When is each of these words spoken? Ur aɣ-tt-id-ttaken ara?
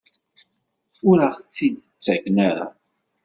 Ur 1.09 1.17
aɣ-tt-id-ttaken 1.27 2.35
ara? 2.49 2.67